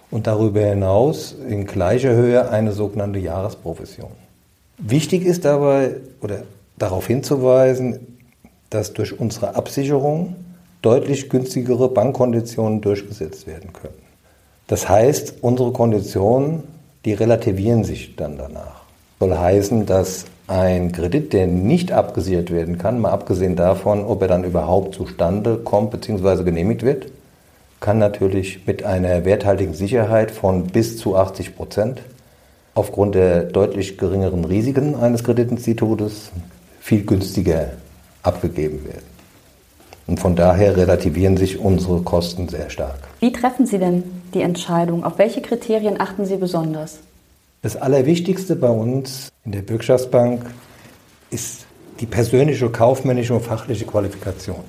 und 0.09 0.25
darüber 0.25 0.61
hinaus 0.61 1.35
in 1.47 1.67
gleicher 1.67 2.13
Höhe 2.13 2.49
eine 2.49 2.71
sogenannte 2.71 3.19
Jahresprovision. 3.19 4.09
Wichtig 4.79 5.23
ist 5.23 5.45
dabei 5.45 5.97
oder 6.21 6.43
darauf 6.79 7.05
hinzuweisen, 7.05 8.17
dass 8.71 8.93
durch 8.93 9.19
unsere 9.19 9.55
Absicherung 9.55 10.35
deutlich 10.81 11.29
günstigere 11.29 11.89
Bankkonditionen 11.89 12.81
durchgesetzt 12.81 13.45
werden 13.45 13.71
können. 13.73 13.93
Das 14.65 14.89
heißt, 14.89 15.35
unsere 15.41 15.73
Konditionen, 15.73 16.63
die 17.05 17.13
relativieren 17.13 17.83
sich 17.83 18.15
dann 18.15 18.37
danach. 18.37 18.88
Soll 19.19 19.37
heißen, 19.37 19.85
dass 19.85 20.25
ein 20.47 20.93
Kredit, 20.93 21.33
der 21.33 21.45
nicht 21.45 21.91
abgesichert 21.91 22.51
werden 22.51 22.77
kann, 22.77 22.99
mal 23.01 23.11
abgesehen 23.11 23.55
davon, 23.55 24.05
ob 24.05 24.21
er 24.21 24.29
dann 24.29 24.45
überhaupt 24.45 24.95
zustande 24.95 25.57
kommt 25.57 25.91
bzw. 25.91 26.43
genehmigt 26.43 26.83
wird, 26.83 27.07
kann 27.81 27.97
natürlich 27.97 28.65
mit 28.65 28.83
einer 28.83 29.25
werthaltigen 29.25 29.73
Sicherheit 29.73 30.31
von 30.31 30.67
bis 30.67 30.97
zu 30.97 31.17
80 31.17 31.55
Prozent 31.55 32.01
aufgrund 32.75 33.15
der 33.15 33.43
deutlich 33.43 33.97
geringeren 33.97 34.45
Risiken 34.45 34.95
eines 34.95 35.23
Kreditinstitutes 35.23 36.31
viel 36.79 37.05
günstiger 37.05 37.71
abgegeben 38.23 38.85
werden. 38.85 39.05
Und 40.07 40.19
von 40.19 40.35
daher 40.35 40.75
relativieren 40.75 41.37
sich 41.37 41.59
unsere 41.59 42.01
Kosten 42.01 42.47
sehr 42.47 42.69
stark. 42.69 42.99
Wie 43.19 43.31
treffen 43.31 43.65
Sie 43.65 43.77
denn 43.77 44.03
die 44.33 44.41
Entscheidung? 44.41 45.03
Auf 45.03 45.17
welche 45.17 45.41
Kriterien 45.41 45.99
achten 45.99 46.25
Sie 46.25 46.37
besonders? 46.37 46.99
Das 47.61 47.75
Allerwichtigste 47.75 48.55
bei 48.55 48.69
uns 48.69 49.33
in 49.43 49.51
der 49.51 49.63
Bürgschaftsbank 49.63 50.45
ist 51.29 51.65
die 51.99 52.05
persönliche, 52.05 52.69
kaufmännische 52.69 53.33
und 53.33 53.41
fachliche 53.41 53.85
Qualifikation. 53.85 54.63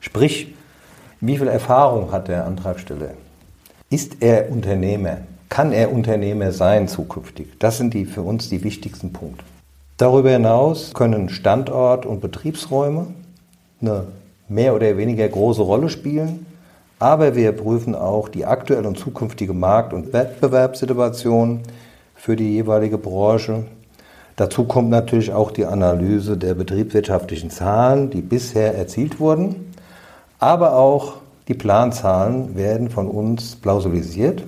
Sprich, 0.00 0.54
wie 1.20 1.36
viel 1.36 1.48
Erfahrung 1.48 2.10
hat 2.10 2.28
der 2.28 2.46
Antragsteller? 2.46 3.10
Ist 3.90 4.16
er 4.20 4.50
Unternehmer? 4.50 5.18
Kann 5.50 5.72
er 5.72 5.92
Unternehmer 5.92 6.52
sein 6.52 6.88
zukünftig? 6.88 7.48
Das 7.58 7.76
sind 7.76 7.92
die 7.92 8.06
für 8.06 8.22
uns 8.22 8.48
die 8.48 8.64
wichtigsten 8.64 9.12
Punkte. 9.12 9.44
Darüber 9.98 10.30
hinaus 10.30 10.94
können 10.94 11.28
Standort 11.28 12.06
und 12.06 12.22
Betriebsräume 12.22 13.08
eine 13.82 14.06
mehr 14.48 14.74
oder 14.74 14.96
weniger 14.96 15.28
große 15.28 15.60
Rolle 15.60 15.90
spielen, 15.90 16.46
aber 16.98 17.36
wir 17.36 17.52
prüfen 17.52 17.94
auch 17.94 18.30
die 18.30 18.46
aktuelle 18.46 18.88
und 18.88 18.98
zukünftige 18.98 19.52
Markt- 19.52 19.92
und 19.92 20.14
Wettbewerbssituation 20.14 21.60
für 22.22 22.36
die 22.36 22.52
jeweilige 22.52 22.98
Branche. 22.98 23.64
Dazu 24.36 24.62
kommt 24.64 24.90
natürlich 24.90 25.32
auch 25.32 25.50
die 25.50 25.66
Analyse 25.66 26.36
der 26.36 26.54
betriebswirtschaftlichen 26.54 27.50
Zahlen, 27.50 28.10
die 28.10 28.20
bisher 28.20 28.76
erzielt 28.76 29.18
wurden, 29.18 29.72
aber 30.38 30.76
auch 30.76 31.14
die 31.48 31.54
Planzahlen 31.54 32.54
werden 32.54 32.90
von 32.90 33.08
uns 33.08 33.56
plausibilisiert 33.56 34.44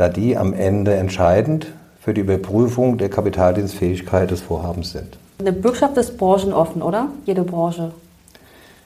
da 0.00 0.08
die 0.08 0.34
am 0.34 0.54
Ende 0.54 0.94
entscheidend 0.94 1.66
für 2.00 2.14
die 2.14 2.22
Überprüfung 2.22 2.96
der 2.96 3.10
Kapitaldienstfähigkeit 3.10 4.30
des 4.30 4.40
Vorhabens 4.40 4.92
sind. 4.92 5.18
Eine 5.38 5.52
Bürgschaft 5.52 5.94
ist 5.98 6.16
branchenoffen, 6.16 6.80
oder? 6.80 7.08
Jede 7.26 7.42
Branche 7.42 7.92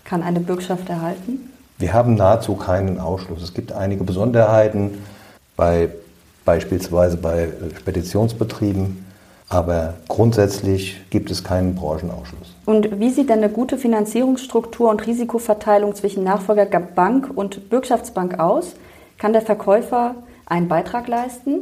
kann 0.02 0.24
eine 0.24 0.40
Bürgschaft 0.40 0.88
erhalten? 0.88 1.52
Wir 1.78 1.92
haben 1.92 2.16
nahezu 2.16 2.56
keinen 2.56 2.98
Ausschluss. 2.98 3.44
Es 3.44 3.54
gibt 3.54 3.70
einige 3.70 4.02
Besonderheiten 4.02 4.98
bei 5.56 5.88
beispielsweise 6.44 7.16
bei 7.16 7.48
Speditionsbetrieben, 7.78 9.04
aber 9.48 9.94
grundsätzlich 10.08 11.00
gibt 11.10 11.30
es 11.30 11.44
keinen 11.44 11.74
Branchenausschluss. 11.74 12.54
Und 12.66 12.98
wie 12.98 13.10
sieht 13.10 13.28
denn 13.28 13.38
eine 13.38 13.50
gute 13.50 13.78
Finanzierungsstruktur 13.78 14.90
und 14.90 15.06
Risikoverteilung 15.06 15.94
zwischen 15.94 16.24
Nachfolger 16.24 16.66
Bank 16.80 17.30
und 17.34 17.68
Bürgschaftsbank 17.70 18.38
aus? 18.40 18.74
Kann 19.18 19.32
der 19.32 19.42
Verkäufer 19.42 20.14
einen 20.46 20.68
Beitrag 20.68 21.08
leisten? 21.08 21.60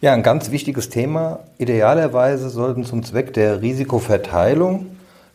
Ja, 0.00 0.12
ein 0.12 0.22
ganz 0.22 0.50
wichtiges 0.50 0.88
Thema. 0.88 1.40
Idealerweise 1.58 2.48
sollten 2.48 2.84
zum 2.84 3.02
Zweck 3.02 3.34
der 3.34 3.60
Risikoverteilung 3.60 4.86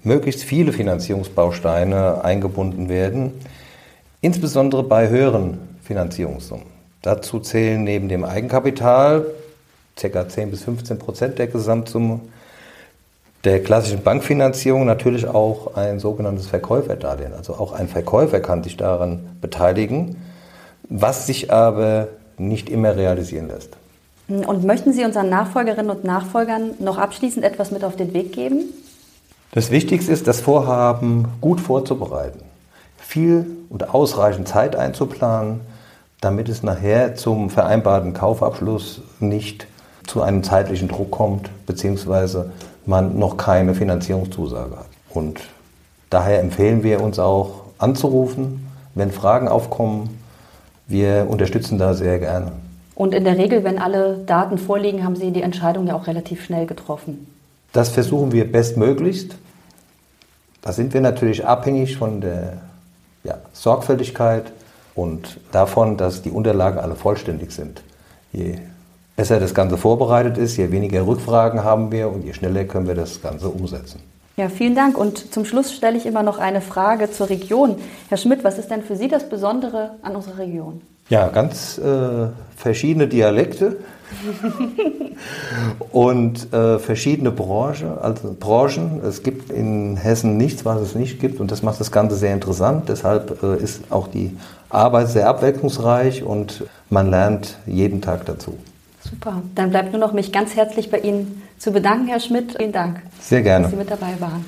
möglichst 0.04 0.44
viele 0.44 0.72
Finanzierungsbausteine 0.72 2.24
eingebunden 2.24 2.89
werden, 2.89 3.34
insbesondere 4.22 4.84
bei 4.84 5.10
höheren 5.10 5.60
Finanzierungssummen. 5.84 6.75
Dazu 7.05 7.39
zählen 7.39 7.83
neben 7.83 8.09
dem 8.09 8.24
Eigenkapital 8.24 9.25
ca. 9.95 10.27
10 10.27 10.51
bis 10.51 10.63
15 10.63 11.00
Prozent 11.00 11.39
der 11.39 11.47
Gesamtsumme 11.47 12.19
der 13.45 13.63
klassischen 13.63 14.03
Bankfinanzierung 14.03 14.85
natürlich 14.85 15.27
auch 15.27 15.75
ein 15.75 16.00
sogenanntes 16.00 16.47
Verkäuferdarlehen. 16.47 17.33
Also 17.33 17.53
auch 17.53 17.71
ein 17.71 17.88
Verkäufer 17.88 18.39
kann 18.39 18.63
sich 18.63 18.75
daran 18.75 19.38
beteiligen 19.39 20.17
was 20.89 21.25
sich 21.25 21.51
aber 21.51 22.07
nicht 22.38 22.69
immer 22.69 22.95
realisieren 22.95 23.47
lässt. 23.47 23.69
Und 24.27 24.63
möchten 24.63 24.93
Sie 24.93 25.03
unseren 25.03 25.29
Nachfolgerinnen 25.29 25.91
und 25.91 26.03
Nachfolgern 26.03 26.71
noch 26.79 26.97
abschließend 26.97 27.45
etwas 27.45 27.71
mit 27.71 27.83
auf 27.83 27.95
den 27.95 28.13
Weg 28.13 28.33
geben? 28.33 28.63
Das 29.51 29.71
Wichtigste 29.71 30.12
ist, 30.12 30.27
das 30.27 30.41
Vorhaben 30.41 31.27
gut 31.41 31.62
vorzubereiten, 31.62 32.41
viel 32.97 33.45
und 33.69 33.93
ausreichend 33.93 34.47
Zeit 34.47 34.75
einzuplanen, 34.75 35.62
damit 36.25 36.50
es 36.50 36.63
nachher 36.63 37.13
zum 37.13 37.51
vereinbarten 37.51 38.13
Kaufabschluss 38.13 39.01
nicht 39.20 39.67
zu 40.08 40.24
einem 40.24 40.41
zeitlichen 40.44 40.88
Druck 40.88 41.12
kommt, 41.12 41.51
beziehungsweise 41.67 42.51
man 42.88 43.20
noch 43.20 43.38
keine 43.38 43.75
Finanzierungszusage 43.75 44.75
hat. 44.75 44.88
Und 45.12 45.41
daher 46.10 46.39
empfehlen 46.39 46.82
wir 46.82 47.01
uns 47.01 47.20
auch 47.20 47.65
anzurufen, 47.77 48.67
wenn 48.96 49.12
Fragen 49.12 49.48
aufkommen, 49.48 50.17
wir 50.88 51.27
unterstützen 51.29 51.77
da 51.77 51.94
sehr 51.94 52.17
gerne. 52.17 52.53
Und 52.96 53.13
in 53.13 53.24
der 53.24 53.38
Regel, 53.38 53.63
wenn 53.63 53.77
alle 53.77 54.17
Daten 54.25 54.58
vorliegen, 54.58 55.03
haben 55.03 55.15
Sie 55.15 55.32
die 55.32 55.44
Entscheidung 55.44 55.86
ja 55.86 55.96
auch 55.96 56.08
relativ 56.08 56.44
schnell 56.44 56.65
getroffen. 56.65 57.27
Das 57.72 57.89
versuchen 57.89 58.32
wir 58.32 58.51
bestmöglichst. 58.51 59.36
Da 60.63 60.72
sind 60.72 60.96
wir 60.96 61.01
natürlich 61.01 61.46
abhängig 61.46 61.98
von 61.98 62.22
der 62.22 62.53
ja, 63.24 63.36
Sorgfältigkeit 63.53 64.51
und 64.95 65.39
davon, 65.51 65.97
dass 65.97 66.21
die 66.21 66.31
Unterlagen 66.31 66.79
alle 66.79 66.95
vollständig 66.95 67.51
sind. 67.51 67.83
Je 68.31 68.55
besser 69.15 69.39
das 69.39 69.53
Ganze 69.53 69.77
vorbereitet 69.77 70.37
ist, 70.37 70.57
je 70.57 70.71
weniger 70.71 71.05
Rückfragen 71.05 71.63
haben 71.63 71.91
wir 71.91 72.09
und 72.09 72.25
je 72.25 72.33
schneller 72.33 72.63
können 72.63 72.87
wir 72.87 72.95
das 72.95 73.21
Ganze 73.21 73.49
umsetzen. 73.49 74.01
Ja, 74.37 74.49
vielen 74.49 74.75
Dank. 74.75 74.97
Und 74.97 75.33
zum 75.33 75.45
Schluss 75.45 75.73
stelle 75.73 75.97
ich 75.97 76.05
immer 76.05 76.23
noch 76.23 76.39
eine 76.39 76.59
Frage 76.59 77.09
zur 77.09 77.29
Region. 77.29 77.77
Herr 78.09 78.17
Schmidt, 78.17 78.43
was 78.43 78.57
ist 78.57 78.69
denn 78.69 78.83
für 78.83 78.97
Sie 78.97 79.07
das 79.07 79.29
Besondere 79.29 79.91
an 80.01 80.15
unserer 80.15 80.39
Region? 80.39 80.81
Ja, 81.07 81.29
ganz 81.29 81.77
äh, 81.77 82.27
verschiedene 82.57 83.07
Dialekte 83.07 83.77
und 85.91 86.53
äh, 86.53 86.79
verschiedene 86.79 87.31
Branche, 87.31 87.97
also 88.01 88.35
Branchen. 88.39 89.01
Es 89.03 89.24
gibt 89.24 89.51
in 89.51 89.97
Hessen 89.97 90.38
nichts, 90.38 90.65
was 90.65 90.81
es 90.81 90.95
nicht 90.95 91.19
gibt 91.19 91.39
und 91.39 91.51
das 91.51 91.63
macht 91.63 91.79
das 91.79 91.91
Ganze 91.91 92.15
sehr 92.15 92.33
interessant. 92.33 92.89
Deshalb 92.89 93.43
äh, 93.43 93.62
ist 93.62 93.91
auch 93.91 94.07
die 94.07 94.35
Arbeit 94.69 95.09
sehr 95.09 95.27
abwechslungsreich 95.29 96.24
und 96.24 96.63
man 96.89 97.09
lernt 97.09 97.57
jeden 97.65 98.01
Tag 98.01 98.25
dazu. 98.25 98.57
Super. 99.01 99.41
Dann 99.53 99.69
bleibt 99.69 99.91
nur 99.91 100.00
noch 100.00 100.13
mich 100.13 100.31
ganz 100.31 100.55
herzlich 100.55 100.89
bei 100.89 101.00
Ihnen 101.00 101.43
zu 101.59 101.71
bedanken, 101.71 102.07
Herr 102.07 102.19
Schmidt. 102.19 102.55
Vielen 102.57 102.71
Dank. 102.71 103.01
Sehr 103.21 103.41
gerne. 103.41 103.63
Dass 103.63 103.71
Sie 103.71 103.77
mit 103.77 103.91
dabei 103.91 104.19
waren. 104.19 104.45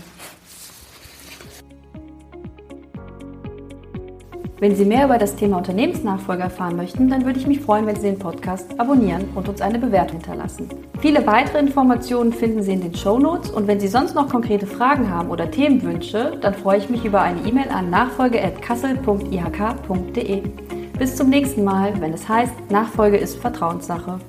Wenn 4.60 4.76
Sie 4.76 4.86
mehr 4.86 5.06
über 5.06 5.20
das 5.20 5.36
Thema 5.36 5.58
Unternehmensnachfolge 5.58 6.42
erfahren 6.42 6.78
möchten, 6.78 7.10
dann 7.10 7.26
würde 7.26 7.40
ich 7.40 7.46
mich 7.46 7.60
freuen, 7.60 7.86
wenn 7.86 7.96
Sie 7.96 8.08
den 8.08 8.18
Podcast 8.18 8.80
abonnieren 8.80 9.26
und 9.36 9.48
uns 9.48 9.62
eine 9.62 9.78
Bewertung 9.78 10.18
hinterlassen. 10.18 10.68
Viele 11.00 11.28
weitere 11.28 11.60
Informationen 11.60 12.34
finden 12.34 12.64
Sie 12.64 12.74
in 12.74 12.82
den 12.82 12.96
Show 12.96 13.20
Notes 13.20 13.52
und 13.52 13.68
wenn 13.68 13.80
Sie 13.80 13.88
sonst 13.88 14.16
noch 14.16 14.30
konkrete 14.30 14.66
Fragen 14.66 15.12
haben 15.12 15.30
oder 15.30 15.52
Themenwünsche, 15.52 16.40
dann 16.42 16.56
freue 16.56 16.80
ich 16.80 16.90
mich 16.90 17.06
über 17.06 17.22
eine 17.22 17.40
E-Mail 17.48 17.70
an 17.70 17.92
nachfolge.kassel.ihk.de. 17.92 20.42
Bis 20.98 21.16
zum 21.16 21.30
nächsten 21.30 21.64
Mal, 21.64 21.94
wenn 22.02 22.14
es 22.14 22.28
heißt, 22.28 22.72
Nachfolge 22.72 23.18
ist 23.18 23.38
Vertrauenssache. 23.38 24.20